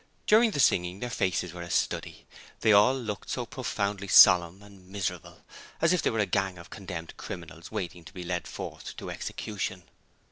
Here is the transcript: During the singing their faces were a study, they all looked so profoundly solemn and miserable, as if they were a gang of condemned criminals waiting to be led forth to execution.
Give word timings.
During 0.25 0.49
the 0.49 0.59
singing 0.59 0.99
their 0.99 1.11
faces 1.11 1.53
were 1.53 1.61
a 1.61 1.69
study, 1.69 2.25
they 2.61 2.73
all 2.73 2.97
looked 2.99 3.29
so 3.29 3.45
profoundly 3.45 4.07
solemn 4.07 4.63
and 4.63 4.87
miserable, 4.87 5.43
as 5.79 5.93
if 5.93 6.01
they 6.01 6.09
were 6.09 6.17
a 6.17 6.25
gang 6.25 6.57
of 6.57 6.71
condemned 6.71 7.15
criminals 7.17 7.69
waiting 7.71 8.03
to 8.05 8.13
be 8.13 8.23
led 8.23 8.47
forth 8.47 8.97
to 8.97 9.11
execution. 9.11 9.83